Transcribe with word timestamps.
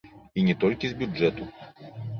І 0.39 0.45
не 0.47 0.55
толькі 0.63 0.91
з 0.95 0.99
бюджэту. 1.05 1.49